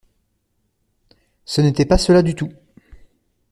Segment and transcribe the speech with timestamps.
[1.45, 2.51] Ce n’était pas cela du tout.